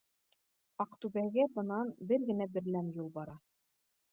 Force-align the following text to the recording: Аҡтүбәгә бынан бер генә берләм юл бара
Аҡтүбәгә 0.85 1.45
бынан 1.57 1.91
бер 2.13 2.27
генә 2.31 2.51
берләм 2.57 2.91
юл 2.99 3.13
бара 3.21 3.37